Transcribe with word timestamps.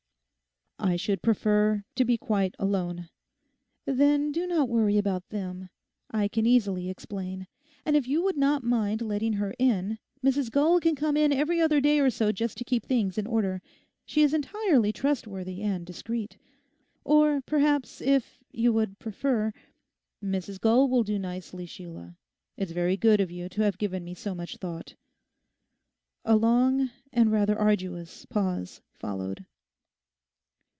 'I 0.83 0.95
should 0.95 1.21
prefer 1.21 1.83
to 1.93 2.03
be 2.03 2.17
quite 2.17 2.55
alone.' 2.57 3.07
'Then 3.85 4.31
do 4.31 4.47
not 4.47 4.67
worry 4.67 4.97
about 4.97 5.29
them. 5.29 5.69
I 6.09 6.27
can 6.27 6.47
easily 6.47 6.89
explain. 6.89 7.45
And 7.85 7.95
if 7.95 8.07
you 8.07 8.23
would 8.23 8.35
not 8.35 8.63
mind 8.63 9.03
letting 9.03 9.33
her 9.33 9.53
in, 9.59 9.99
Mrs 10.25 10.49
Gull 10.49 10.79
can 10.79 10.95
come 10.95 11.15
in 11.15 11.31
every 11.31 11.61
other 11.61 11.81
day 11.81 11.99
or 11.99 12.09
so 12.09 12.31
just 12.31 12.57
to 12.57 12.63
keep 12.63 12.83
things 12.83 13.19
in 13.19 13.27
order. 13.27 13.61
She's 14.07 14.33
entirely 14.33 14.91
trustworthy 14.91 15.61
and 15.61 15.85
discreet. 15.85 16.39
Or 17.05 17.41
perhaps, 17.41 18.01
if 18.01 18.39
you 18.51 18.73
would 18.73 18.97
prefer—' 18.97 19.53
'Mrs 20.25 20.59
Gull 20.59 20.89
will 20.89 21.03
do 21.03 21.19
nicely, 21.19 21.67
Sheila. 21.67 22.17
It's 22.57 22.71
very 22.71 22.97
good 22.97 23.21
of 23.21 23.29
you 23.29 23.49
to 23.49 23.61
have 23.61 23.77
given 23.77 24.03
me 24.03 24.15
so 24.15 24.33
much 24.33 24.57
thought.' 24.57 24.95
A 26.25 26.35
long 26.35 26.89
and 27.13 27.31
rather 27.31 27.55
arduous 27.57 28.25
pause 28.25 28.81
followed. 28.93 29.45